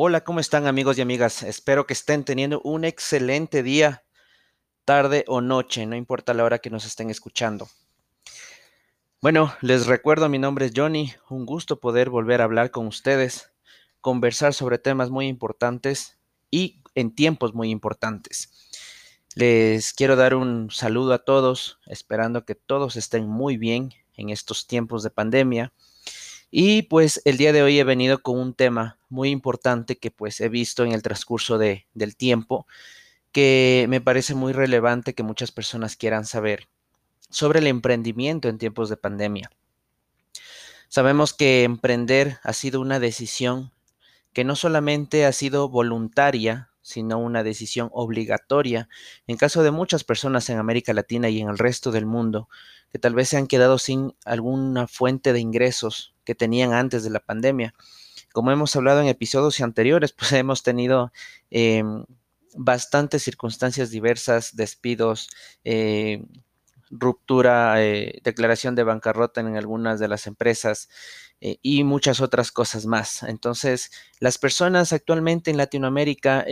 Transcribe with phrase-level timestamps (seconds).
[0.00, 1.42] Hola, ¿cómo están amigos y amigas?
[1.42, 4.04] Espero que estén teniendo un excelente día,
[4.84, 7.66] tarde o noche, no importa la hora que nos estén escuchando.
[9.20, 13.50] Bueno, les recuerdo, mi nombre es Johnny, un gusto poder volver a hablar con ustedes,
[14.00, 16.16] conversar sobre temas muy importantes
[16.48, 18.52] y en tiempos muy importantes.
[19.34, 24.68] Les quiero dar un saludo a todos, esperando que todos estén muy bien en estos
[24.68, 25.72] tiempos de pandemia
[26.50, 30.40] y pues el día de hoy he venido con un tema muy importante que pues
[30.40, 32.66] he visto en el transcurso de, del tiempo,
[33.32, 36.68] que me parece muy relevante que muchas personas quieran saber
[37.30, 39.50] sobre el emprendimiento en tiempos de pandemia.
[40.88, 43.72] Sabemos que emprender ha sido una decisión
[44.32, 48.88] que no solamente ha sido voluntaria, sino una decisión obligatoria
[49.26, 52.48] en caso de muchas personas en América Latina y en el resto del mundo
[52.90, 57.10] que tal vez se han quedado sin alguna fuente de ingresos que tenían antes de
[57.10, 57.74] la pandemia.
[58.32, 61.12] Como hemos hablado en episodios anteriores, pues hemos tenido
[61.50, 62.04] em,
[62.54, 65.28] bastantes circunstancias diversas, despidos,
[65.64, 66.24] eh,
[66.90, 70.88] ruptura, eh, declaración de bancarrota en algunas de las empresas
[71.40, 73.22] eh, y muchas otras cosas más.
[73.22, 76.44] Entonces, las personas actualmente en Latinoamérica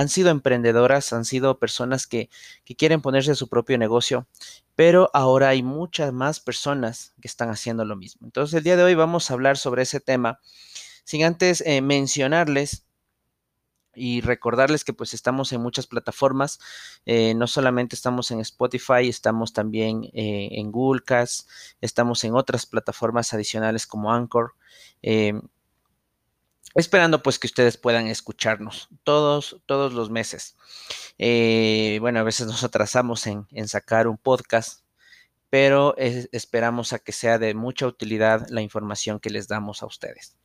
[0.00, 2.30] han sido emprendedoras, han sido personas que,
[2.78, 4.26] quieren ponerse su propio negocio,
[4.74, 8.26] pero ahora hay muchas más personas que están haciendo lo mismo.
[8.26, 10.40] Entonces el día de hoy vamos a hablar sobre ese tema,
[11.04, 12.86] sin antes eh, mencionarles
[13.94, 16.58] y recordarles que pues estamos en muchas plataformas,
[17.06, 21.48] eh, no solamente estamos en Spotify, estamos también eh, en Google Cast,
[21.80, 24.54] estamos en otras plataformas adicionales como Anchor
[26.74, 30.56] esperando pues que ustedes puedan escucharnos todos, todos los meses.
[31.18, 34.84] Eh, bueno, a veces nos atrasamos en, sacar un podcast,
[35.50, 40.36] pero esperamos a que sea de mucha utilidad la información que les damos a ustedes.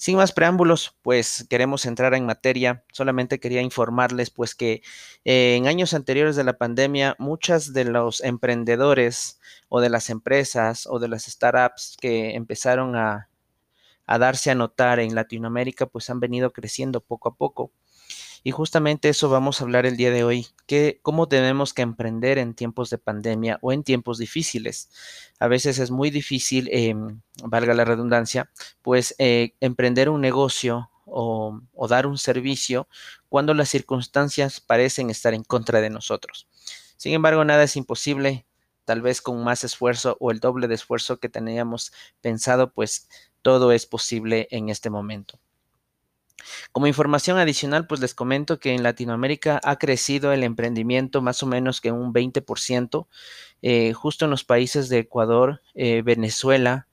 [0.00, 2.82] Sin más preámbulos, pues queremos entrar en materia.
[2.90, 4.80] Solamente quería informarles pues que
[5.26, 9.38] eh, en años anteriores de la pandemia, muchas de los emprendedores
[9.68, 13.28] o de las empresas o de las startups que empezaron a
[14.06, 17.72] a darse a notar en Latinoamérica, pues han venido creciendo poco a poco.
[18.42, 22.38] Y justamente eso vamos a hablar el día de hoy, que cómo tenemos que emprender
[22.38, 24.90] en tiempos de pandemia o en tiempos difíciles.
[25.38, 28.50] A veces es muy difícil, em, valga la redundancia,
[28.82, 32.86] pues eh, emprender un negocio o dar un servicio
[33.28, 36.46] cuando las circunstancias parecen estar en contra de nosotros.
[36.96, 38.46] Sin embargo, nada es imposible,
[38.84, 43.08] tal vez con más esfuerzo o el doble de esfuerzo que teníamos pensado, pues
[43.40, 45.38] todo es posible en este momento.
[46.72, 51.46] Como información adicional, pues les comento que en Latinoamérica ha crecido el emprendimiento más o
[51.46, 53.06] menos que un 20%,
[53.62, 56.88] eh, justo en los países de Ecuador, eh, Venezuela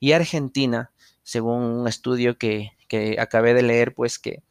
[0.00, 0.90] y Argentina,
[1.22, 4.42] según un estudio que, que, acabé de leer, pues que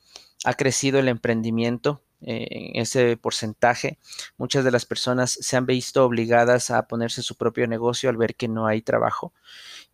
[0.43, 3.97] ha crecido el emprendimiento en ese porcentaje.
[4.37, 8.35] Muchas de las personas se han visto obligadas a ponerse su propio negocio al ver
[8.35, 9.33] que no hay trabajo.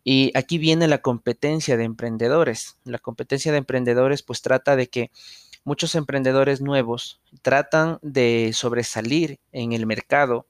[0.03, 2.77] Y aquí viene la competencia de emprendedores.
[2.85, 5.11] La competencia de emprendedores pues trata de que
[5.63, 10.47] muchos emprendedores nuevos tratan de sobresalir en el mercado,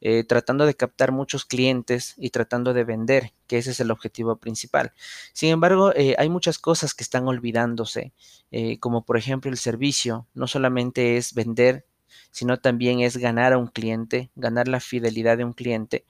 [0.00, 4.36] eh, tratando de captar muchos clientes y tratando de vender, que ese es el objetivo
[4.36, 4.92] principal.
[5.32, 8.12] Sin embargo, eh, hay muchas cosas que están olvidándose,
[8.50, 10.26] eh, como por ejemplo el servicio.
[10.34, 11.86] No solamente es vender
[12.32, 16.06] sino también es ganar a un cliente, ganar la fidelidad de un cliente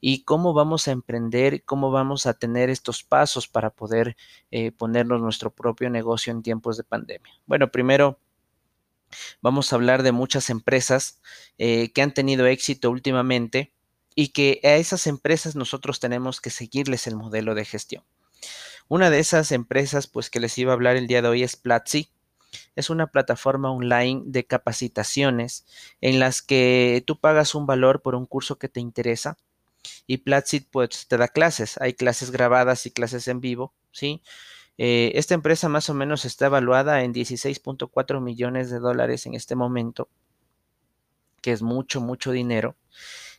[0.00, 4.16] y cómo vamos a emprender, cómo vamos a tener estos pasos para poder
[4.76, 7.32] ponernos nuestro propio negocio en tiempos de pandemia.
[7.46, 8.18] Bueno, primero
[9.40, 11.20] vamos a hablar de muchas empresas
[11.58, 13.72] eh, que han tenido éxito últimamente
[14.14, 18.04] y que a esas empresas nosotros tenemos que seguirles el modelo de gestión.
[18.88, 21.56] Una de esas empresas, pues que les iba a hablar el día de hoy es
[21.56, 22.10] Platzi
[22.76, 25.64] es una plataforma online de capacitaciones
[26.00, 29.36] en las que tú pagas un valor por un curso que te interesa
[30.06, 31.78] y Platzi pues te da clases.
[31.80, 34.22] Hay clases grabadas y clases en vivo, ¿sí?
[34.76, 39.54] Eh, esta empresa más o menos está evaluada en 16.4 millones de dólares en este
[39.54, 40.08] momento,
[41.40, 42.76] que es mucho, mucho dinero.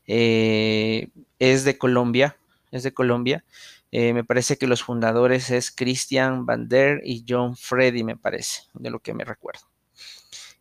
[0.07, 1.09] Eh,
[1.39, 2.37] es de Colombia,
[2.71, 3.43] es de Colombia.
[3.91, 8.63] Eh, me parece que los fundadores es Christian Van Der y John Freddy, me parece,
[8.73, 9.61] de lo que me recuerdo.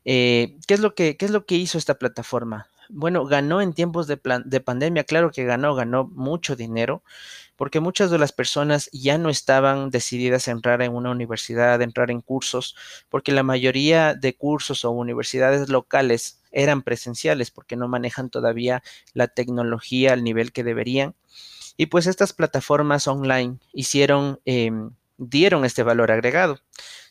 [0.04, 2.68] ¿qué, es lo que, ¿Qué es lo que hizo esta plataforma?
[2.88, 7.02] Bueno, ganó en tiempos de, de pandemia, claro que ganó, ganó mucho dinero,
[7.56, 11.84] porque muchas de las personas ya no estaban decididas a entrar en una universidad, a
[11.84, 12.76] entrar en cursos,
[13.08, 18.82] porque la mayoría de cursos o universidades locales eran presenciales, porque no manejan todavía
[19.12, 21.14] la tecnología al nivel que deberían.
[21.76, 26.60] Y pues estas plataformas online hicieron, em, dieron este valor agregado.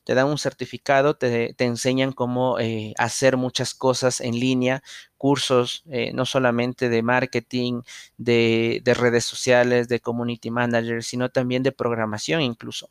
[0.03, 4.83] Te dan un certificado, te, enseñan cómo eh, hacer muchas cosas en línea,
[5.17, 7.81] cursos eh, no solamente de marketing,
[8.17, 12.89] de, de, redes sociales, de community manager, sino también de programación incluso,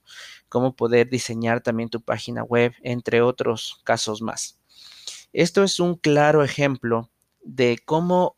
[0.48, 4.58] cómo poder diseñar también tu página web, entre otros casos más.
[5.32, 7.10] Esto es un claro ejemplo
[7.42, 8.36] de cómo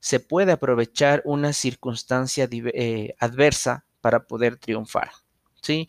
[0.00, 5.10] se puede aprovechar una circunstancia eh, adversa para poder triunfar.
[5.66, 5.88] ¿Sí?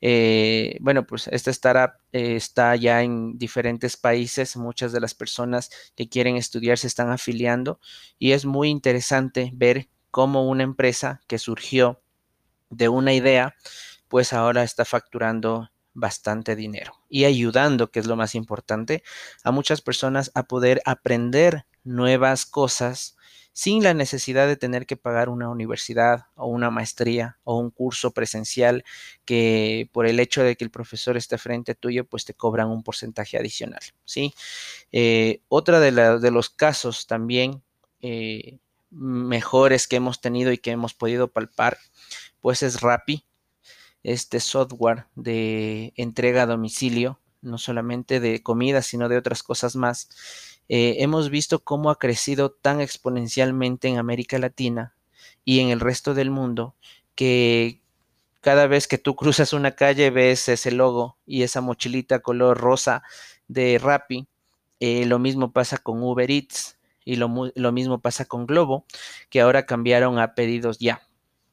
[0.00, 5.70] Eh, bueno, pues esta startup eh, está ya en diferentes países, muchas de las personas
[5.96, 7.80] que quieren estudiar se están afiliando
[8.18, 12.00] y es muy interesante ver cómo una empresa que surgió
[12.70, 13.56] de una idea,
[14.08, 19.02] pues ahora está facturando bastante dinero y ayudando, que es lo más importante,
[19.42, 23.17] a muchas personas a poder aprender nuevas cosas
[23.52, 28.12] sin la necesidad de tener que pagar una universidad o una maestría o un curso
[28.12, 28.84] presencial
[29.24, 32.68] que por el hecho de que el profesor esté frente a tuyo, pues te cobran
[32.68, 34.32] un porcentaje adicional, ¿sí?
[34.92, 37.62] Eh, otra de, los casos también
[38.00, 38.58] eh,
[38.90, 41.78] mejores que hemos tenido y que hemos podido palpar,
[42.40, 43.24] pues es Rappi,
[44.02, 50.08] este software de entrega a domicilio, no solamente de comida, sino de otras cosas más
[50.68, 54.94] eh, hemos visto cómo ha crecido tan exponencialmente en América Latina
[55.44, 56.74] y en el resto del mundo
[57.14, 57.80] que
[58.40, 63.02] cada vez que tú cruzas una calle ves ese logo y esa mochilita color rosa
[63.48, 64.28] de Rappi.
[64.80, 68.84] Eh, lo mismo pasa con Uber Eats y lo, lo mismo pasa con Globo,
[69.30, 71.07] que ahora cambiaron a pedidos ya.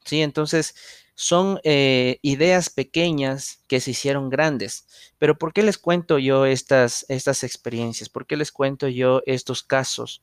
[0.05, 0.75] Sí, entonces
[1.15, 4.85] son eh, ideas pequeñas que se hicieron grandes.
[5.17, 8.09] Pero ¿por qué les cuento yo estas, estas experiencias?
[8.09, 10.21] ¿Por qué les cuento yo estos casos?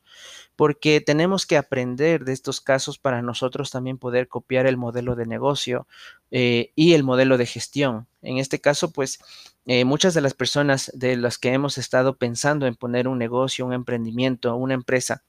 [0.55, 5.27] Porque tenemos que aprender de estos casos para nosotros también poder copiar el modelo de
[5.27, 5.87] negocio
[6.31, 8.07] eh, y el modelo de gestión.
[8.21, 9.19] En este caso, pues
[9.67, 13.65] eh, muchas de las personas de las que hemos estado pensando en poner un negocio,
[13.65, 15.25] un emprendimiento, una empresa,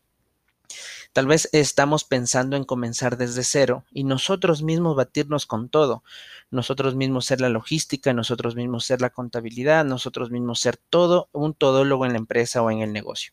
[1.13, 6.03] Tal vez estamos pensando en comenzar desde cero y nosotros mismos batirnos con todo.
[6.49, 11.53] Nosotros mismos ser la logística, nosotros mismos ser la contabilidad, nosotros mismos ser todo un
[11.53, 13.31] todólogo en la empresa o en el negocio.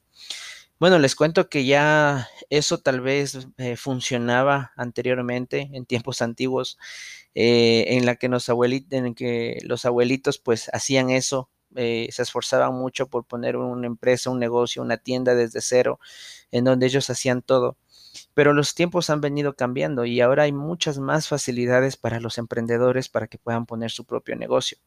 [0.79, 6.79] Bueno, les cuento que ya eso tal vez eh, funcionaba anteriormente, en tiempos antiguos,
[7.35, 8.29] eh, en la que
[9.15, 14.38] que los abuelitos pues hacían eso eh, se esforzaban mucho por poner una empresa, un
[14.38, 16.00] negocio, una tienda desde cero,
[16.50, 17.76] en donde ellos hacían todo.
[18.34, 23.08] Pero los tiempos han venido cambiando y ahora hay muchas más facilidades para los emprendedores
[23.08, 24.78] para que puedan poner su propio negocio.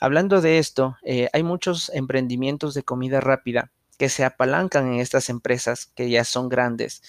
[0.00, 5.28] Hablando de esto, eh, hay muchos emprendimientos de comida rápida que se apalancan en estas
[5.28, 7.02] empresas que ya son grandes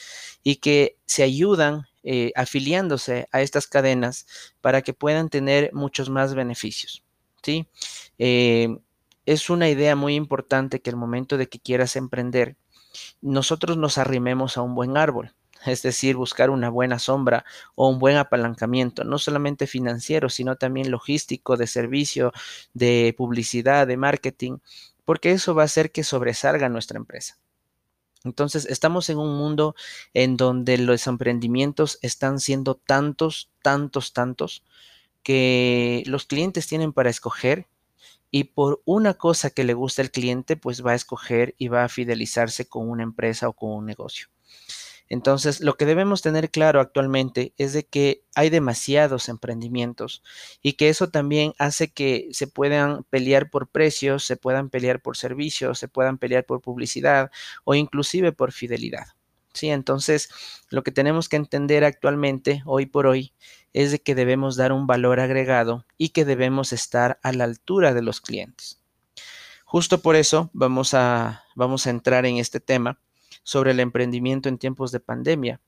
[0.44, 4.26] y que se ayudan eh, afiliándose a estas cadenas
[4.62, 7.04] para que puedan tener muchos más beneficios.
[7.44, 7.68] ¿sí?
[9.30, 12.58] Es una idea muy importante que el momento de que quieras emprender,
[13.22, 15.36] nosotros nos arrimemos a un buen árbol,
[15.68, 17.46] es decir, buscar una buena sombra
[17.76, 22.34] o un buen apalancamiento, no solamente financiero, sino también logístico, de servicio,
[22.74, 24.58] de publicidad, de marketing,
[25.06, 27.38] porque eso va a hacer que sobresalga nuestra empresa.
[28.24, 29.76] Entonces, estamos en un mundo
[30.16, 34.64] en donde los emprendimientos están siendo tantos, tantos, tantos,
[35.22, 37.68] que los clientes tienen para escoger
[38.32, 41.84] y por una cosa que le gusta al cliente, pues va a escoger y va
[41.84, 44.28] a fidelizarse con una empresa o con un negocio.
[45.10, 50.24] Entonces, lo que debemos tener claro actualmente es de que hay demasiados emprendimientos
[50.62, 55.18] y que eso también hace que se puedan pelear por precios, se puedan pelear por
[55.18, 57.32] servicios, se puedan pelear por publicidad
[57.64, 59.08] o inclusive por fidelidad.
[59.68, 60.30] Entonces
[60.70, 63.34] lo que tenemos que entender actualmente, hoy por hoy,
[63.74, 67.94] es de que debemos dar un valor agregado y que debemos estar a la altura
[67.94, 68.82] de los clientes.
[69.66, 73.00] Justo por eso vamos a, vamos a entrar en este tema
[73.44, 75.62] sobre el emprendimiento en tiempos de pandemia.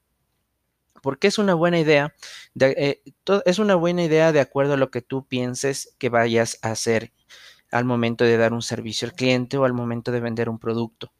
[1.01, 2.15] Porque es una buena idea,
[2.60, 3.01] eh,
[3.45, 7.12] es una buena idea de acuerdo a lo que tú pienses que vayas a hacer
[7.71, 11.12] al momento de dar un servicio al cliente o al momento de vender un producto.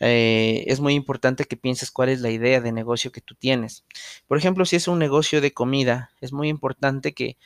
[0.00, 3.84] Eh, es muy importante que pienses cuál es la idea de negocio que tú tienes.
[4.26, 7.36] Por ejemplo, si es un negocio de comida, es muy importante que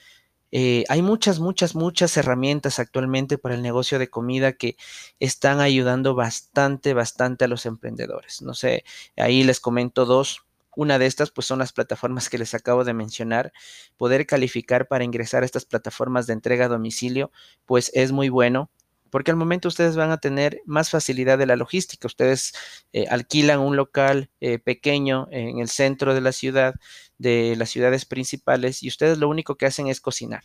[0.50, 4.76] eh, hay muchas, muchas, muchas herramientas actualmente para el negocio de comida que
[5.20, 8.40] están ayudando bastante, bastante a los emprendedores.
[8.42, 8.84] No sé,
[9.16, 10.44] ahí les comento dos.
[10.74, 13.52] Una de estas, pues son las plataformas que les acabo de mencionar.
[13.96, 17.32] Poder calificar para ingresar a estas plataformas de entrega a domicilio,
[17.66, 18.70] pues es muy bueno
[19.10, 22.06] porque al momento ustedes van a tener más facilidad de la logística.
[22.06, 22.52] Ustedes
[22.92, 26.74] eh, alquilan un local eh, pequeño en el centro de la ciudad,
[27.18, 30.44] de las ciudades principales, y ustedes lo único que hacen es cocinar.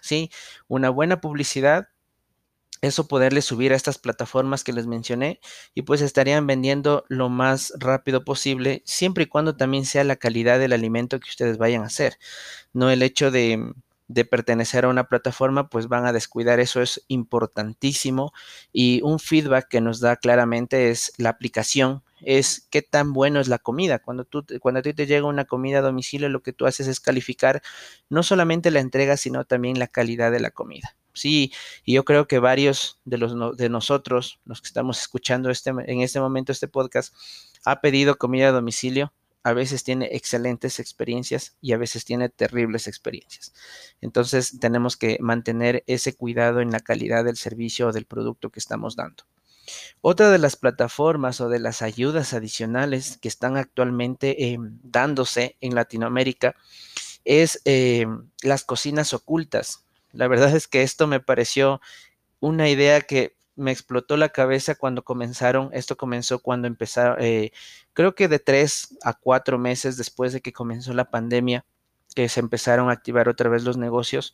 [0.00, 0.30] ¿Sí?
[0.68, 1.88] Una buena publicidad
[2.80, 5.40] eso poderle subir a estas plataformas que les mencioné
[5.74, 10.58] y pues estarían vendiendo lo más rápido posible, siempre y cuando también sea la calidad
[10.58, 12.18] del alimento que ustedes vayan a hacer,
[12.72, 13.72] no el hecho de,
[14.08, 18.32] de pertenecer a una plataforma, pues van a descuidar, eso es importantísimo
[18.72, 23.48] y un feedback que nos da claramente es la aplicación es qué tan bueno es
[23.48, 23.98] la comida.
[23.98, 26.86] Cuando, tú, cuando a ti te llega una comida a domicilio, lo que tú haces
[26.88, 27.62] es calificar
[28.08, 30.96] no solamente la entrega, sino también la calidad de la comida.
[31.12, 31.52] Sí,
[31.84, 36.00] y yo creo que varios de, los, de nosotros, los que estamos escuchando este, en
[36.00, 37.14] este momento este podcast,
[37.64, 39.12] ha pedido comida a domicilio.
[39.42, 43.52] A veces tiene excelentes experiencias y a veces tiene terribles experiencias.
[44.00, 48.58] Entonces tenemos que mantener ese cuidado en la calidad del servicio o del producto que
[48.58, 49.24] estamos dando.
[50.00, 55.74] Otra de las plataformas o de las ayudas adicionales que están actualmente em, dándose en
[55.74, 56.56] Latinoamérica
[57.24, 59.84] es em, las cocinas ocultas.
[60.12, 61.80] La verdad es que esto me pareció
[62.40, 65.70] una idea que me explotó la cabeza cuando comenzaron.
[65.72, 67.52] Esto comenzó cuando empezaron, eh,
[67.92, 71.66] creo que de tres a cuatro meses después de que comenzó la pandemia,
[72.14, 74.32] que se empezaron a activar otra vez los negocios.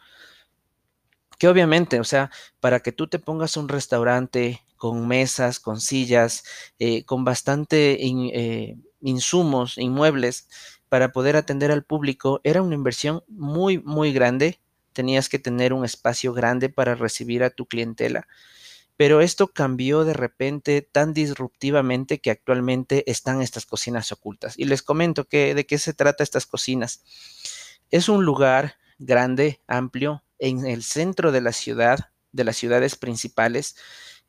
[1.38, 6.44] Que obviamente, o sea, para que tú te pongas un restaurante con mesas, con sillas,
[6.78, 10.48] eh, con bastante eh, insumos, inmuebles,
[10.88, 14.60] para poder atender al público, era una inversión muy, muy grande.
[14.92, 18.28] Tenías que tener un espacio grande para recibir a tu clientela.
[18.96, 24.58] Pero esto cambió de repente tan disruptivamente que actualmente están estas cocinas ocultas.
[24.58, 27.02] Y les comento que, de qué se trata estas cocinas.
[27.90, 33.76] Es un lugar grande, amplio, en el centro de la ciudad, de las ciudades principales,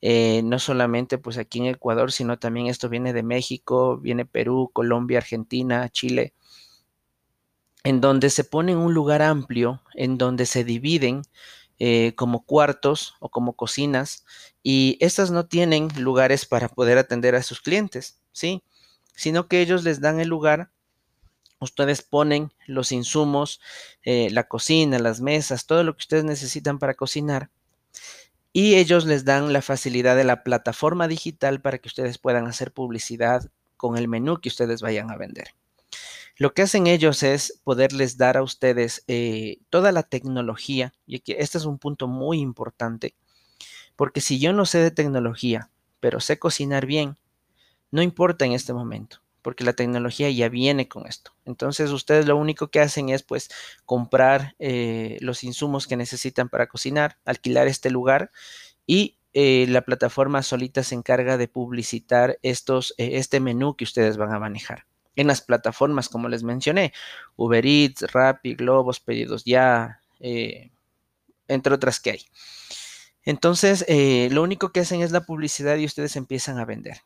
[0.02, 4.70] eh, no solamente pues aquí en Ecuador, sino también esto viene de México, viene Perú,
[4.74, 6.34] Colombia, Argentina, Chile,
[7.84, 11.24] en donde se pone un lugar amplio, en donde se dividen
[11.80, 14.26] eh, como cuartos o como cocinas,
[14.64, 18.64] y estas no tienen lugares para poder atender a sus clientes, ¿sí?
[19.16, 20.72] Sino que ellos les dan el lugar
[21.60, 23.62] Ustedes ponen los insumos,
[24.04, 27.50] eh, la cocina, las mesas, todo lo que ustedes necesitan para cocinar.
[28.52, 32.72] Y ellos les dan la facilidad de la plataforma digital para que ustedes puedan hacer
[32.72, 35.56] publicidad con el menú que ustedes vayan a vender.
[36.38, 41.34] Lo que hacen ellos es poderles dar a ustedes eh, toda la tecnología, y aquí
[41.38, 43.16] este es un punto muy importante,
[43.96, 47.18] porque si yo no sé de tecnología, pero sé cocinar bien,
[47.92, 51.32] no importa en este momento porque la tecnología ya viene con esto.
[51.46, 53.52] Entonces ustedes lo único que hacen es pues
[53.86, 58.32] comprar eh, los insumos que necesitan para cocinar, alquilar este lugar
[58.88, 64.34] y eh, la plataforma solita se encarga de publicitar estos, este menú que ustedes van
[64.34, 64.88] a manejar.
[65.16, 66.94] En las plataformas, como les mencioné,
[67.36, 72.22] Uber Eats, Rappi, Globos, Pedidos Ya, entre otras que hay.
[73.24, 73.86] Entonces,
[74.32, 76.98] lo único que hacen es la publicidad y ustedes empiezan a vender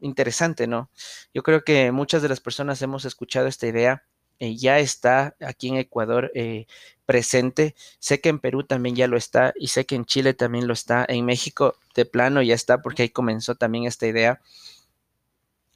[0.00, 0.90] interesante, ¿no?
[1.34, 4.04] Yo creo que muchas de las personas hemos escuchado esta idea.
[4.38, 6.66] Eh, ya está aquí en Ecuador eh,
[7.06, 7.74] presente.
[7.98, 10.72] Sé que en Perú también ya lo está y sé que en Chile también lo
[10.72, 11.04] está.
[11.08, 14.40] En México de plano ya está porque ahí comenzó también esta idea.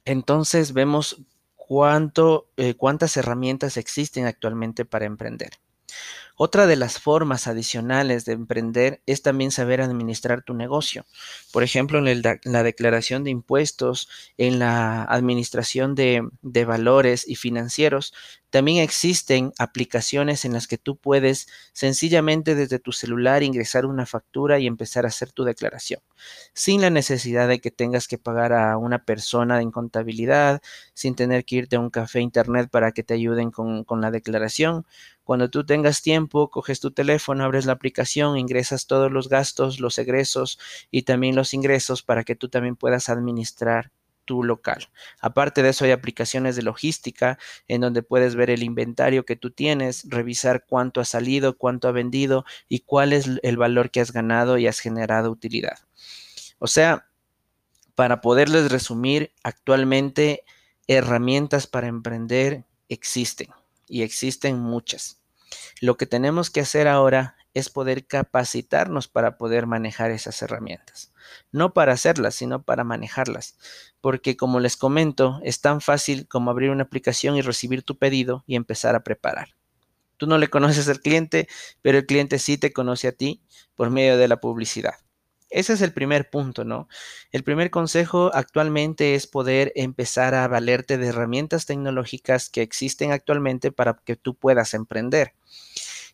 [0.05, 1.21] Entonces vemos
[1.55, 5.51] cuánto, eh, cuántas herramientas existen actualmente para emprender.
[6.37, 11.05] Otra de las formas adicionales de emprender es también saber administrar tu negocio.
[11.53, 18.13] Por ejemplo, en, la declaración de impuestos, en la administración de, de valores y financieros,
[18.55, 24.59] también existen aplicaciones en las que tú puedes sencillamente desde tu celular ingresar una factura
[24.59, 25.99] y empezar a hacer tu declaración,
[26.53, 30.61] sin la necesidad de que tengas que pagar a una persona en contabilidad,
[30.93, 34.09] sin tener que irte a un café internet para que te ayuden con, con la
[34.09, 34.85] declaración.
[35.25, 39.97] Cuando tú tengas tiempo, coges tu teléfono, abres la aplicación, ingresas todos los gastos, los
[39.97, 40.59] egresos
[40.91, 43.91] y también los ingresos para que tú también puedas administrar
[44.25, 44.89] tu local.
[45.21, 49.51] Aparte de eso, hay aplicaciones de logística en donde puedes ver el inventario que tú
[49.51, 54.11] tienes, revisar cuánto ha salido, cuánto ha vendido y cuál es el valor que has
[54.11, 55.79] ganado y has generado utilidad.
[56.59, 57.07] O sea,
[57.95, 60.43] para poderles resumir, actualmente
[60.87, 63.47] herramientas para emprender existen
[63.87, 65.21] y existen muchas.
[65.81, 71.13] Lo que tenemos que hacer ahora es poder capacitarnos para poder manejar esas herramientas.
[71.51, 73.57] No para hacerlas, sino para manejarlas.
[74.01, 78.43] Porque como les comento, es tan fácil como abrir una aplicación y recibir tu pedido
[78.45, 79.55] y empezar a preparar.
[80.17, 81.47] Tú no le conoces al cliente,
[81.81, 83.41] pero el cliente sí te conoce a ti
[83.73, 84.95] por medio de la publicidad.
[85.49, 86.89] Ese es el primer punto, ¿no?
[87.31, 93.71] El primer consejo actualmente es poder empezar a valerte de herramientas tecnológicas que existen actualmente
[93.71, 95.33] para que tú puedas emprender.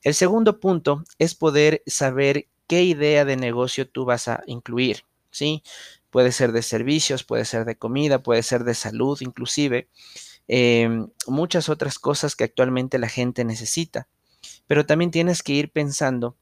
[0.03, 5.63] El segundo punto es poder saber qué idea de negocio tú vas a incluir, ¿sí?
[6.09, 9.89] Puede ser de servicios, puede ser de comida, puede ser de salud inclusive,
[10.47, 14.07] em, muchas otras cosas que actualmente la gente necesita.
[14.67, 16.37] Pero también tienes que ir pensando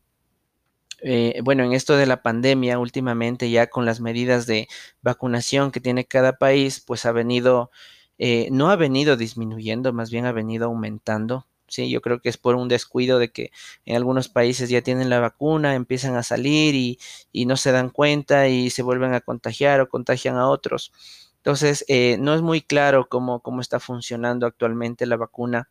[1.02, 4.68] eh, bueno, en esto de la pandemia, últimamente ya con las medidas de
[5.02, 7.72] vacunación que tiene cada país, pues ha venido,
[8.18, 11.48] eh, no ha venido disminuyendo, más bien ha venido aumentando.
[11.70, 13.52] Sí, yo creo que es por un descuido de que
[13.86, 18.48] en algunos países ya tienen la vacuna, empiezan a salir y, no se dan cuenta
[18.48, 20.92] y se vuelven a contagiar o contagian a otros.
[21.38, 25.70] Entonces, eh, no es muy claro cómo, cómo está funcionando actualmente la vacuna.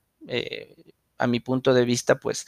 [1.19, 2.47] a mi punto de vista, pues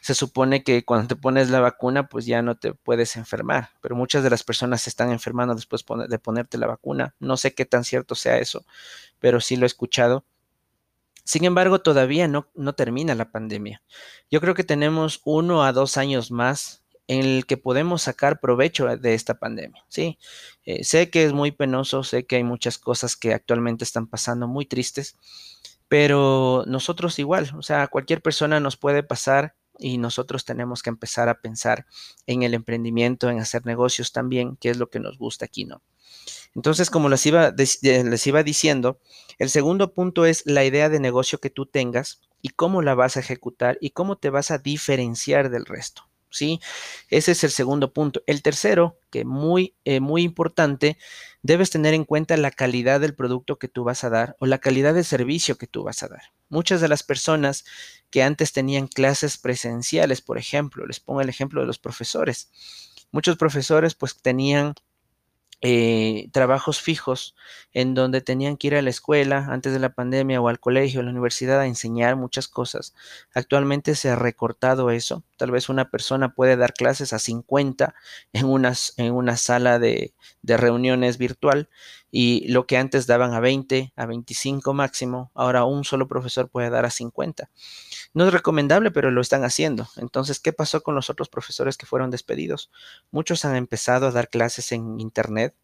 [0.00, 3.96] se supone que cuando te pones la vacuna, pues ya no te puedes enfermar, pero
[3.96, 7.14] muchas de las personas se están enfermando después de ponerte la vacuna.
[7.18, 8.64] No sé qué tan cierto sea eso,
[9.18, 10.24] pero sí lo he escuchado.
[11.28, 13.82] Sin embargo, todavía no, no termina la pandemia.
[14.30, 18.86] Yo creo que tenemos uno a dos años más en el que podemos sacar provecho
[18.96, 19.84] de esta pandemia.
[19.88, 20.18] Sí,
[20.64, 24.48] eh, sé que es muy penoso, sé que hay muchas cosas que actualmente están pasando
[24.48, 25.18] muy tristes,
[25.86, 31.28] pero nosotros igual, o sea, cualquier persona nos puede pasar y nosotros tenemos que empezar
[31.28, 31.86] a pensar
[32.26, 35.82] en el emprendimiento, en hacer negocios también, que es lo que nos gusta aquí, ¿no?
[36.54, 38.98] Entonces, como les iba, les iba diciendo,
[39.38, 43.16] el segundo punto es la idea de negocio que tú tengas y cómo la vas
[43.16, 46.07] a ejecutar y cómo te vas a diferenciar del resto.
[46.30, 46.60] ¿Sí?
[47.08, 48.22] Ese es el segundo punto.
[48.26, 50.98] El tercero, que muy, eh, muy importante,
[51.42, 54.58] debes tener en cuenta la calidad del producto que tú vas a dar o la
[54.58, 56.22] calidad del servicio que tú vas a dar.
[56.48, 57.64] Muchas de las personas
[58.10, 62.50] que antes tenían clases presenciales, por ejemplo, les pongo el ejemplo de los profesores.
[63.10, 64.74] Muchos profesores pues tenían
[65.60, 67.34] eh, trabajos fijos
[67.72, 71.00] en donde tenían que ir a la escuela antes de la pandemia o al colegio,
[71.00, 72.94] a la universidad a enseñar muchas cosas.
[73.34, 75.24] Actualmente se ha recortado eso.
[75.36, 77.94] Tal vez una persona puede dar clases a 50
[78.32, 78.46] en,
[78.96, 81.68] en una sala de, de reuniones virtual
[82.10, 86.70] y lo que antes daban a 20, a 25 máximo, ahora un solo profesor puede
[86.70, 87.50] dar a 50.
[88.14, 89.88] No es recomendable, pero lo están haciendo.
[89.96, 92.70] Entonces, ¿qué pasó con los otros profesores que fueron despedidos?
[93.10, 95.54] Muchos han empezado a dar clases en Internet,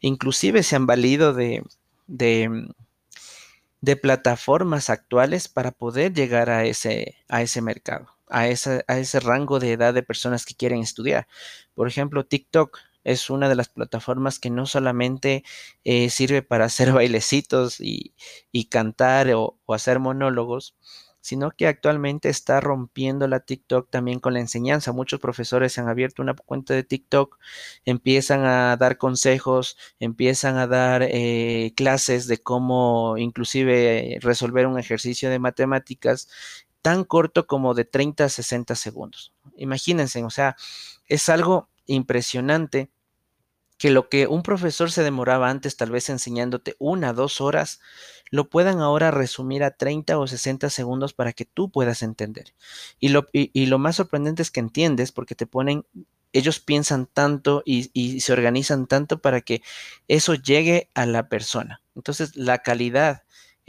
[0.00, 1.64] inclusive se han valido de,
[2.06, 8.48] de, plataformas actuales para poder llegar a ese, a ese mercado, a, a
[8.98, 11.26] ese rango de edad de personas que quieren estudiar.
[11.74, 15.44] Por ejemplo, TikTok es una de las plataformas que no solamente
[15.84, 18.14] eh, sirve para hacer bailecitos y,
[18.52, 20.76] y cantar o, hacer monólogos,
[21.20, 24.92] sino que actualmente está rompiendo la TikTok también con la enseñanza.
[24.92, 27.38] Muchos profesores han abierto una cuenta de TikTok,
[27.84, 35.28] empiezan a dar consejos, empiezan a dar eh, clases de cómo inclusive resolver un ejercicio
[35.30, 36.28] de matemáticas
[36.82, 39.34] tan corto como de 30 a 60 segundos.
[39.56, 40.56] Imagínense, o sea,
[41.06, 42.90] es algo impresionante
[43.78, 47.80] que lo que un profesor se demoraba antes tal vez enseñándote una, dos horas,
[48.30, 52.54] lo puedan ahora resumir a 30 o 60 segundos para que tú puedas entender.
[52.98, 55.86] Y lo, más sorprendente es que entiendes porque te ponen,
[56.34, 59.62] ellos piensan tanto y, y se organizan tanto para que
[60.08, 61.82] eso llegue a la persona.
[61.94, 63.22] Entonces, la calidad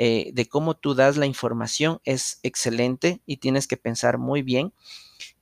[0.03, 4.73] eh, de cómo tú das la información es excelente y tienes que pensar muy bien.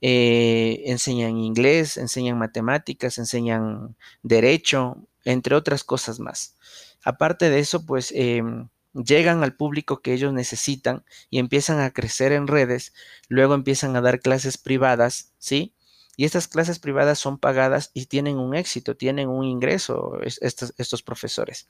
[0.02, 6.56] Eh, enseñan inglés, enseñan matemáticas, enseñan derecho, entre otras cosas más.
[7.04, 12.32] Aparte de eso, pues em, llegan al público que ellos necesitan y empiezan a crecer
[12.32, 12.92] en redes,
[13.28, 15.74] luego empiezan a dar clases privadas, ¿sí?
[16.16, 21.02] Y estas clases privadas son pagadas y tienen un éxito, tienen un ingreso estos, estos
[21.02, 21.68] profesores.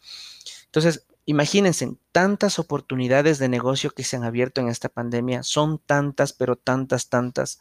[0.66, 6.32] Entonces, imagínense, tantas oportunidades de negocio que se han abierto en esta pandemia, son tantas,
[6.32, 7.60] pero tantas, tantas.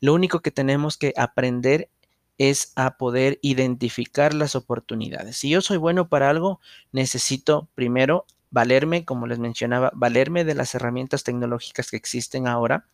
[0.00, 1.90] Lo único que tenemos que aprender
[2.38, 5.36] es a poder identificar las oportunidades.
[5.36, 6.60] Si yo soy bueno para algo,
[6.92, 12.86] necesito primero valerme, como les mencionaba, valerme de las herramientas tecnológicas que existen ahora.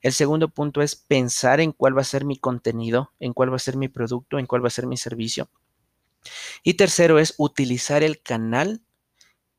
[0.00, 3.56] El segundo punto es pensar en cuál va a ser mi contenido, en cuál va
[3.56, 5.50] a ser mi producto, en cuál va a ser mi servicio.
[6.62, 8.80] Y tercero es utilizar el canal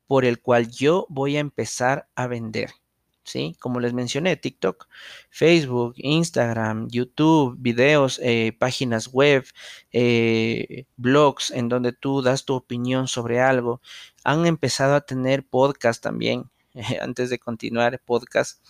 [0.06, 2.70] por el cual yo voy a empezar a vender.
[3.24, 3.56] ¿Sí?
[3.60, 4.88] Como les mencioné, TikTok,
[5.30, 9.44] Facebook, Instagram, YouTube, videos, eh, páginas web,
[9.92, 13.80] eh, blogs en donde tú das tu opinión sobre algo.
[14.24, 16.50] Han empezado a tener podcast también.
[17.00, 18.64] antes de continuar, podcast.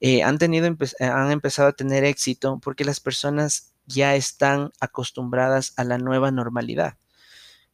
[0.00, 0.66] Eh, han, tenido,
[1.00, 6.96] han empezado a tener éxito porque las personas ya están acostumbradas a la nueva normalidad.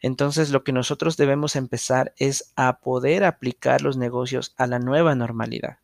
[0.01, 5.15] Entonces lo que nosotros debemos empezar es a poder aplicar los negocios a la nueva
[5.15, 5.79] normalidad.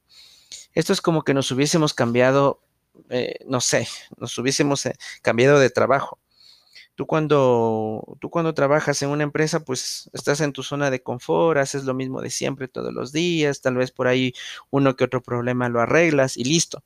[0.73, 2.67] Esto es como que nos hubiésemos cambiado
[3.11, 6.19] eh, no sé, nos hubiésemos eh, cambiado de trabajo.
[6.95, 11.59] Tú cuando, tú cuando trabajas en una empresa, pues estás en tu zona de confort,
[11.59, 14.33] haces lo mismo de siempre todos los días, tal vez por ahí
[14.71, 16.83] uno que otro problema lo arreglas y listo.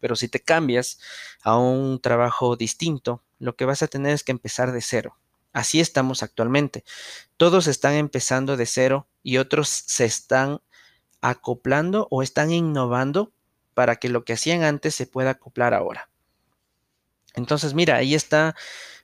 [0.00, 1.00] Pero si te cambias
[1.42, 5.16] a un trabajo distinto, lo que vas a tener es que empezar de cero.
[5.56, 6.84] Así estamos actualmente.
[7.38, 10.60] Todos están empezando de cero y otros se están
[11.22, 13.32] acoplando o están innovando
[13.72, 16.10] para que lo que hacían antes se pueda acoplar ahora.
[17.32, 18.54] Entonces, mira, ahí está,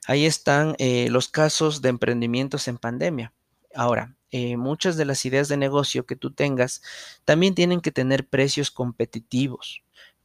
[0.05, 3.33] ahí están eh, los casos de emprendimientos en pandemia.
[3.73, 6.83] Ahora, eh, muchas de las ideas de negocio que tú tengas
[7.25, 9.81] también tienen que tener precios competitivos,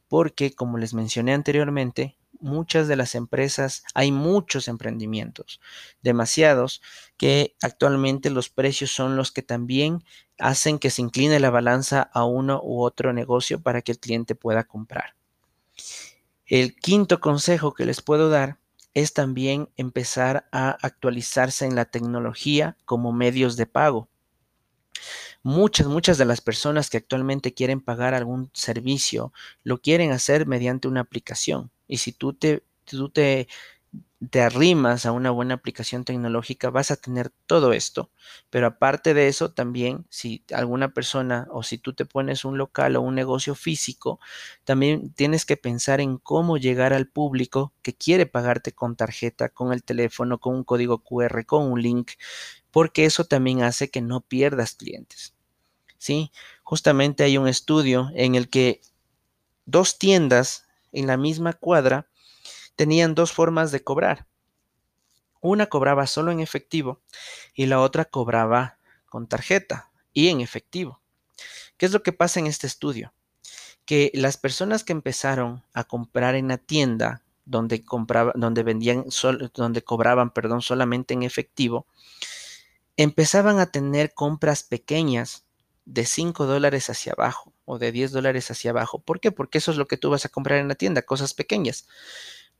[0.07, 5.59] porque como les mencioné anteriormente, muchas de las empresas, hay muchos emprendimientos,
[6.01, 6.81] demasiados,
[7.17, 10.03] que actualmente los precios son los que también
[10.37, 14.35] hacen que se incline la balanza a uno u otro negocio para que el cliente
[14.35, 15.15] pueda comprar.
[16.45, 18.57] El quinto consejo que les puedo dar
[18.93, 24.09] es también empezar a actualizarse en la tecnología como medios de pago.
[25.43, 29.31] Muchas, muchas de las personas que actualmente quieren pagar algún servicio
[29.63, 31.71] lo quieren hacer mediante una aplicación.
[31.89, 33.49] Y si tú te, tú te
[34.29, 38.11] te arrimas a una buena aplicación tecnológica, vas a tener todo esto.
[38.49, 42.97] Pero aparte de eso, también si alguna persona o si tú te pones un local
[42.97, 44.19] o un negocio físico,
[44.65, 49.71] también tienes que pensar en cómo llegar al público que quiere pagarte con tarjeta, con
[49.71, 52.11] el teléfono, con un código QR, con un link,
[52.71, 55.33] porque eso también hace que no pierdas clientes.
[55.97, 56.31] ¿Sí?
[56.63, 58.81] Justamente hay un estudio en el que
[59.65, 62.07] dos tiendas en la misma cuadra
[62.75, 64.27] tenían dos formas de cobrar.
[65.41, 67.01] Una cobraba solo en efectivo
[67.53, 71.01] y la otra cobraba con tarjeta y en efectivo.
[71.77, 73.13] ¿Qué es lo que pasa en este estudio?
[73.85, 77.83] Que las personas que empezaron a comprar en la tienda donde
[78.35, 79.05] donde vendían,
[79.55, 81.87] donde cobraban, perdón, solamente en efectivo,
[82.97, 85.45] empezaban a tener compras pequeñas
[85.85, 88.99] de 5 dólares hacia abajo o de 10 dólares hacia abajo.
[88.99, 89.31] ¿Por qué?
[89.31, 91.87] Porque eso es lo que tú vas a comprar en la tienda, cosas pequeñas.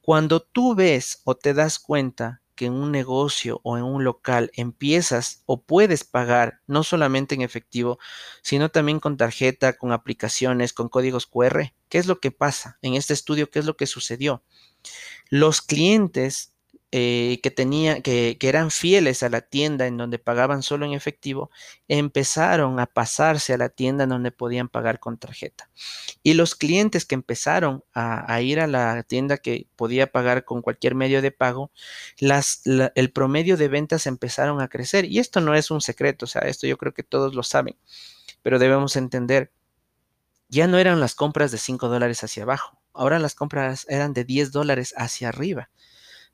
[0.01, 4.51] Cuando tú ves o te das cuenta que en un negocio o en un local
[4.53, 7.97] empiezas o puedes pagar no solamente en efectivo,
[8.43, 12.93] sino también con tarjeta, con aplicaciones, con códigos QR, ¿qué es lo que pasa en
[12.93, 13.49] este estudio?
[13.49, 14.43] ¿Qué es lo que sucedió?
[15.31, 16.53] Los clientes
[16.91, 21.51] eh, que, tenía, que, eran fieles a la tienda en donde pagaban solo en efectivo,
[21.87, 25.69] empezaron a pasarse a la tienda en donde podían pagar con tarjeta.
[26.23, 30.95] Y los clientes que empezaron a, ir a la tienda que podía pagar con cualquier
[30.95, 31.71] medio de pago,
[32.17, 32.63] las,
[32.95, 35.05] el promedio de ventas empezaron a crecer.
[35.05, 37.77] Y esto no es un secreto, o sea, esto yo creo que todos lo saben,
[38.41, 39.51] pero debemos entender,
[40.47, 44.23] ya no eran las compras de 5 dólares hacia abajo, ahora las compras eran de
[44.23, 45.69] 10 dólares hacia arriba.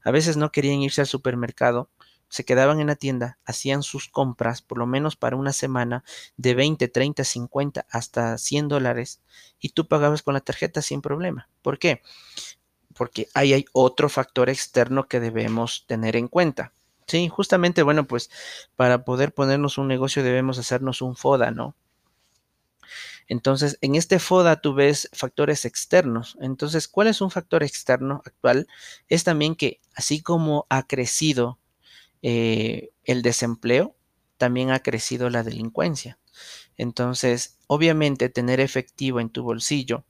[0.05, 1.89] A veces no querían irse al supermercado,
[2.29, 6.03] se quedaban en la tienda, hacían sus compras, por lo menos para una semana,
[6.37, 9.21] de 20, 30, 50 hasta 100 dólares,
[9.59, 11.49] y tú pagabas con la tarjeta sin problema.
[11.61, 12.01] ¿Por qué?
[12.93, 16.73] Porque ahí hay otro factor externo que debemos tener en cuenta.
[17.07, 18.29] Sí, justamente, bueno, pues
[18.75, 21.75] para poder ponernos un negocio debemos hacernos un FODA, ¿no?
[23.27, 26.37] Entonces, en este FODA tú ves factores externos.
[26.41, 28.67] Entonces, ¿cuál es un factor externo actual?
[29.09, 31.59] Es también que así como ha crecido
[32.21, 33.95] eh, el desempleo,
[34.37, 36.19] también ha crecido la delincuencia.
[36.77, 40.03] Entonces, obviamente, tener efectivo en tu bolsillo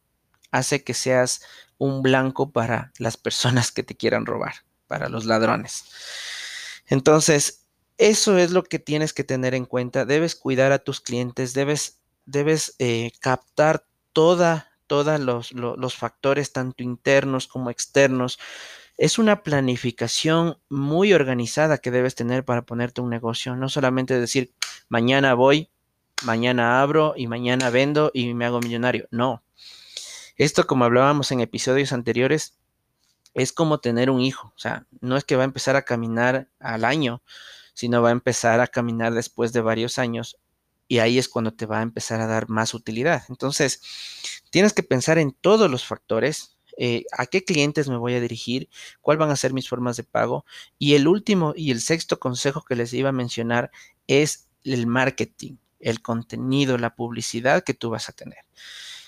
[0.52, 1.42] hace que seas
[1.78, 4.54] un blanco para las personas que te quieran robar,
[4.88, 5.84] para los ladrones.
[6.88, 7.66] Entonces,
[7.98, 10.06] eso es lo que tienes que tener en cuenta.
[10.06, 16.84] Debes cuidar a tus clientes, debes debes eh, captar toda, todos los, los factores, tanto
[16.84, 18.40] internos como externos.
[18.98, 23.56] Es una planificación muy organizada que debes tener para ponerte un negocio.
[23.56, 24.54] No solamente decir,
[24.88, 25.70] mañana voy,
[26.24, 29.08] mañana abro y mañana vendo y me hago millonario.
[29.12, 29.44] No.
[30.38, 32.58] Esto, como hablábamos en episodios anteriores,
[33.34, 34.54] es como tener un hijo.
[34.56, 37.22] O sea, no es que va a empezar a caminar al año,
[37.74, 40.40] sino va a empezar a caminar después de varios años
[40.88, 43.24] y ahí es cuando te va a empezar a dar más utilidad.
[43.30, 43.82] Entonces,
[44.50, 48.70] tienes que pensar en todos los factores, eh, a qué clientes me voy a dirigir,
[49.02, 50.46] cuáles van a ser mis formas de pago.
[50.78, 53.72] Y el último y el sexto consejo que les iba a mencionar
[54.08, 58.40] es el marketing, el contenido, la publicidad que tú vas a tener.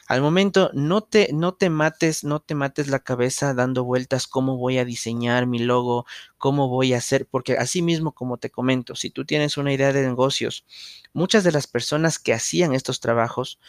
[0.07, 4.57] Al momento, no te, no te mates, no te mates la cabeza dando vueltas cómo
[4.57, 6.05] voy a diseñar mi logo,
[6.37, 9.91] cómo voy a hacer, porque así mismo como te comento, si tú tienes una idea
[9.93, 10.65] de negocios,
[11.13, 13.59] muchas de las personas que hacían estos trabajos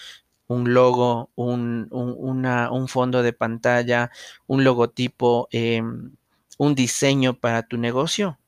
[0.49, 4.11] un logo, un, un fondo de pantalla,
[4.47, 6.17] un logotipo, em,
[6.59, 8.39] un diseño para tu negocio,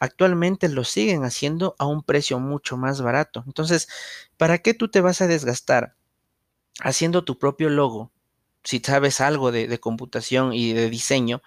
[0.00, 3.44] actualmente lo siguen haciendo a un precio mucho más barato.
[3.46, 3.88] Entonces,
[4.36, 5.96] ¿para qué tú te vas a desgastar
[6.80, 8.12] haciendo tu propio logo?
[8.64, 11.42] Si sabes algo de, computación y de diseño,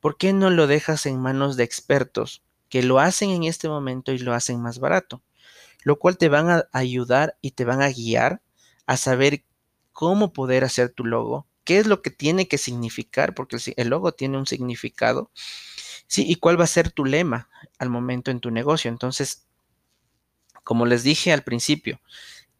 [0.00, 4.12] ¿por qué no lo dejas en manos de expertos que lo hacen en este momento
[4.12, 5.22] y lo hacen más barato?
[5.82, 8.42] Lo cual te van a ayudar y te van a guiar
[8.86, 9.44] a saber
[9.92, 14.12] cómo poder hacer tu logo, qué es lo que tiene que significar, porque el, logo
[14.12, 15.30] tiene un significado,
[16.06, 18.90] sí, y cuál va a ser tu lema al momento en tu negocio.
[18.90, 19.46] Entonces,
[20.64, 22.00] como les dije al principio,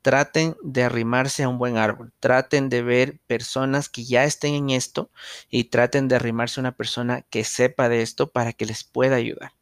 [0.03, 4.71] traten de arrimarse a un buen árbol, traten de ver personas que ya estén en
[4.71, 5.11] esto
[5.49, 9.17] y traten de arrimarse a una persona que sepa de esto para que les pueda
[9.17, 9.53] ayudar.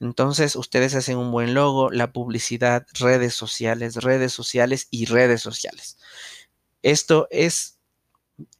[0.00, 5.98] Entonces, ustedes hacen un buen logo, la publicidad, redes sociales, redes sociales y redes sociales.
[6.82, 7.78] Esto es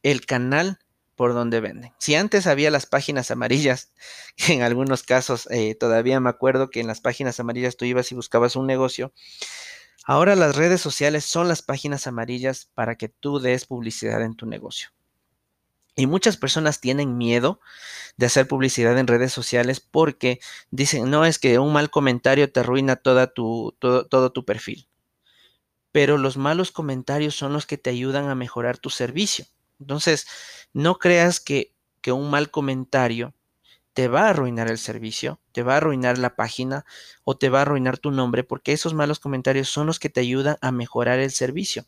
[0.03, 0.79] el canal
[1.15, 1.93] por donde venden.
[1.99, 3.91] Si antes había las páginas amarillas,
[4.35, 8.11] que en algunos casos eh, todavía me acuerdo que en las páginas amarillas tú ibas
[8.11, 9.13] y buscabas un negocio,
[10.03, 14.45] ahora las redes sociales son las páginas amarillas para que tú des publicidad en tu
[14.45, 14.89] negocio.
[15.95, 17.59] Y muchas personas tienen miedo
[18.17, 20.39] de hacer publicidad en redes sociales porque
[20.71, 24.87] dicen, no es que un mal comentario te arruina toda tu, todo, todo tu perfil.
[25.91, 29.45] Pero los malos comentarios son los que te ayudan a mejorar tu servicio.
[29.79, 30.25] Entonces,
[30.73, 31.73] no creas que,
[32.07, 33.33] un mal comentario
[33.93, 36.85] te va a arruinar el servicio, te va a arruinar la página
[37.23, 40.21] o te va a arruinar tu nombre, porque esos malos comentarios son los que te
[40.21, 41.85] ayudan a mejorar el servicio.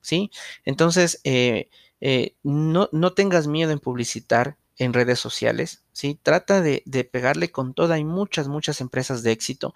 [0.00, 0.30] ¿Sí?
[0.64, 1.68] Entonces, eh,
[2.00, 6.18] eh, no, no, tengas miedo en publicitar en redes sociales, ¿sí?
[6.22, 7.96] Trata de, pegarle con toda.
[7.96, 9.74] Hay muchas, muchas empresas de éxito.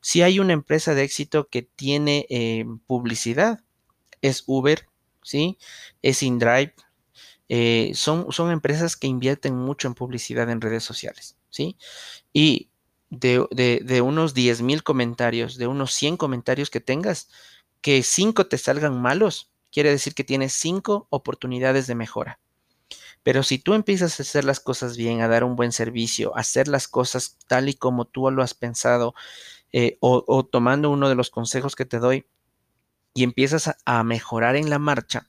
[0.00, 3.60] Si hay una empresa de éxito que tiene eh, publicidad,
[4.20, 4.88] es Uber,
[5.22, 5.58] ¿sí?
[6.02, 6.74] Es InDrive,
[7.54, 11.76] eh, son, son empresas que invierten mucho en publicidad en redes sociales, ¿sí?
[12.32, 12.70] Y
[13.10, 13.46] de,
[13.84, 17.28] de, unos 10 mil comentarios, de unos 100 comentarios que tengas,
[17.82, 22.40] que 5 te salgan malos, quiere decir que tienes 5 oportunidades de mejora.
[23.22, 26.40] Pero si tú empiezas a hacer las cosas bien, a dar un buen servicio, a
[26.40, 29.14] hacer las cosas tal y como tú lo has pensado,
[29.72, 32.24] eh, o, tomando uno de los consejos que te doy,
[33.12, 35.28] y empiezas a mejorar en la marcha,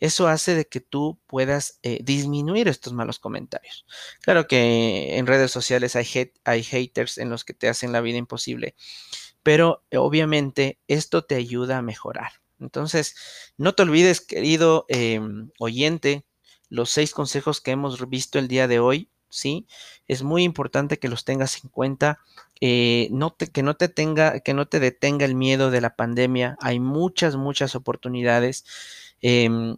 [0.00, 3.86] eso hace de que tú puedas eh, disminuir estos malos comentarios.
[4.22, 8.18] Claro que en redes sociales hay, hay haters en los que te hacen la vida
[8.18, 8.74] imposible,
[9.42, 12.32] pero eh, obviamente esto te ayuda a mejorar.
[12.58, 13.14] Entonces,
[13.56, 16.24] no te olvides, querido em, oyente,
[16.68, 19.66] los seis consejos que hemos visto el día de hoy, ¿sí?
[20.08, 22.18] Es muy importante que los tengas en cuenta.
[22.60, 26.56] Eh, no que no te tenga, que no te detenga el miedo de la pandemia.
[26.60, 28.64] Hay muchas, muchas oportunidades.
[29.22, 29.76] Em,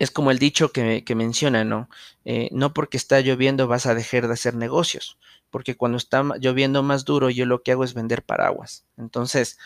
[0.00, 1.90] es como el dicho que, menciona, ¿no?
[2.24, 5.18] Eh, no porque está lloviendo vas a dejar de hacer negocios,
[5.50, 8.86] porque cuando está lloviendo más duro yo lo que hago es vender paraguas.
[8.96, 9.58] Entonces,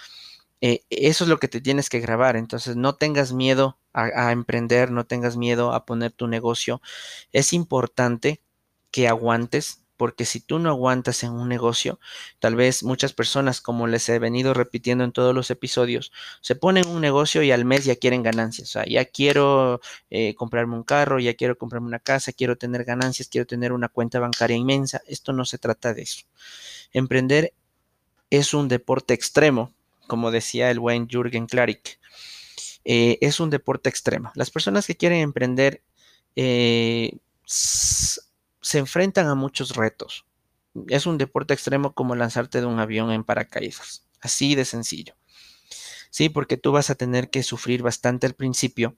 [0.60, 2.34] eh, eso es lo que te tienes que grabar.
[2.34, 6.82] Entonces, no tengas miedo a, emprender, no tengas miedo a poner tu negocio.
[7.30, 8.42] Es importante
[8.90, 12.00] que aguantes, porque si tú no aguantas en un negocio,
[12.38, 16.87] tal vez muchas personas, como les he venido repitiendo en todos los episodios, se ponen
[16.88, 18.68] un negocio y al mes ya quieren ganancias.
[18.68, 19.80] O sea, ya quiero
[20.11, 23.88] eh, comprarme un carro, ya quiero comprarme una casa, quiero tener ganancias, quiero tener una
[23.88, 25.00] cuenta bancaria inmensa.
[25.07, 26.22] Esto no se trata de eso.
[26.92, 27.52] Emprender
[28.30, 29.72] es un deporte extremo,
[30.07, 31.98] como decía el buen Jürgen Klarik.
[32.85, 34.30] Eh, es un deporte extremo.
[34.35, 35.83] Las personas que quieren emprender
[36.37, 37.18] eh,
[38.64, 40.24] se enfrentan a muchos retos.
[40.88, 44.09] Es un deporte extremo como lanzarte de un avión en paracaídas.
[44.22, 45.14] Así de sencillo.
[46.11, 48.96] Sí, porque tú vas a tener que sufrir bastante al principio,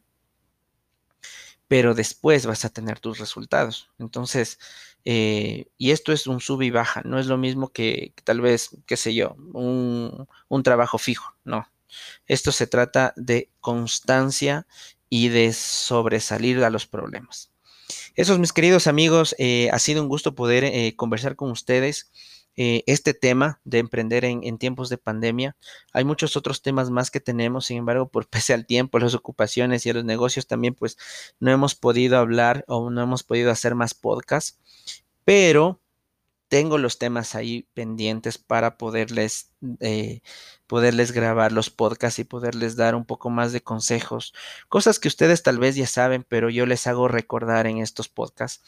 [1.67, 3.91] pero después vas a tener tus resultados.
[3.99, 4.61] Entonces,
[5.05, 8.71] eh, y esto es un sub y baja, no es lo mismo que, tal vez,
[8.87, 11.69] qué sé yo, un, un trabajo fijo, no.
[12.27, 14.69] Esto se trata de constancia
[15.09, 17.51] y de sobresalir a los problemas.
[18.14, 22.11] Esos, mis queridos amigos, eh, ha sido un gusto poder eh, conversar con ustedes.
[22.59, 25.57] Eh, este tema de emprender en, tiempos de pandemia.
[25.92, 29.85] Hay muchos otros temas más que tenemos, sin embargo, por pese al tiempo, las ocupaciones
[29.85, 30.96] y a los negocios también, pues
[31.38, 34.59] no hemos podido hablar o no hemos podido hacer más podcasts,
[35.25, 35.83] pero
[36.49, 40.21] tengo los temas ahí pendientes para poderles, eh,
[40.67, 44.35] poderles grabar los podcasts y poderles dar un poco más de consejos,
[44.69, 48.63] cosas que ustedes tal vez ya saben, pero yo les hago recordar en estos podcasts,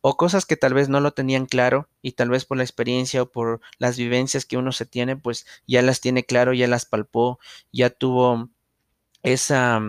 [0.00, 3.22] o cosas que tal vez no lo tenían claro y tal vez por la experiencia
[3.22, 6.86] o por las vivencias que uno se tiene, pues ya las tiene claro, ya las
[6.86, 7.38] palpó,
[7.72, 8.50] ya tuvo
[9.22, 9.80] esa,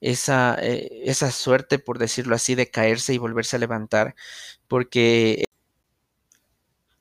[0.00, 4.14] esa, eh, esa suerte, por decirlo así, de caerse y volverse a levantar,
[4.68, 5.44] porque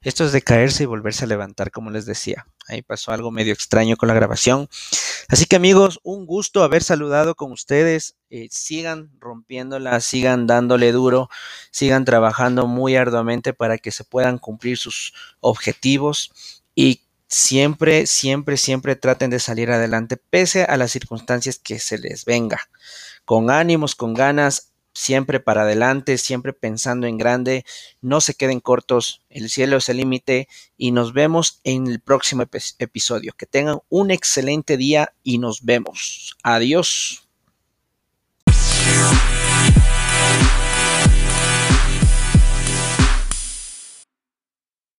[0.03, 2.47] esto es de caerse y volverse a levantar, como les decía.
[2.67, 4.67] Ahí pasó algo medio extraño con la grabación.
[5.27, 8.15] Así que amigos, un gusto haber saludado con ustedes.
[8.29, 11.29] Eh, sigan rompiéndola, sigan dándole duro,
[11.69, 16.31] sigan trabajando muy arduamente para que se puedan cumplir sus objetivos
[16.73, 22.25] y siempre, siempre, siempre traten de salir adelante pese a las circunstancias que se les
[22.25, 22.59] venga.
[23.23, 27.65] Con ánimos, con ganas, siempre para adelante, siempre pensando en grande,
[28.01, 32.43] no se queden cortos, el cielo es el límite y nos vemos en el próximo
[32.79, 33.33] episodio.
[33.37, 36.35] Que tengan un excelente día y nos vemos.
[36.43, 37.20] Adiós.